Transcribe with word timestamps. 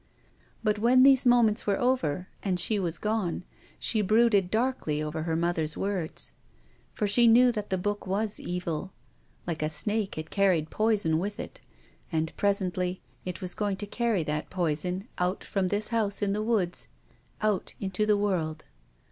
But, 0.63 0.79
when 0.79 1.03
these 1.03 1.27
moments 1.27 1.67
were 1.67 1.79
over, 1.79 2.27
and 2.41 2.59
she 2.59 2.79
was 2.79 2.97
gone, 2.97 3.43
she 3.77 4.01
brooded 4.01 4.49
darkly 4.49 4.99
over 4.99 5.21
her 5.21 5.35
mother's 5.35 5.77
words. 5.77 6.33
For 6.91 7.05
she 7.05 7.27
knew 7.27 7.51
that 7.51 7.69
the 7.69 7.77
book 7.77 8.07
was 8.07 8.39
evil. 8.39 8.93
Like 9.45 9.61
a 9.61 9.69
snake 9.69 10.17
it 10.17 10.31
carried 10.31 10.71
poison 10.71 11.19
with 11.19 11.39
it, 11.39 11.61
and, 12.11 12.35
presently, 12.35 13.03
it 13.25 13.41
was 13.41 13.53
going 13.53 13.77
to 13.77 13.85
carry 13.85 14.23
that 14.23 14.49
poison 14.49 15.07
out 15.19 15.43
from 15.43 15.67
this 15.67 15.89
house 15.89 16.23
in 16.23 16.33
the 16.33 16.41
woods, 16.41 16.87
out 17.39 17.75
into 17.79 18.07
the 18.07 18.17
world. 18.17 18.65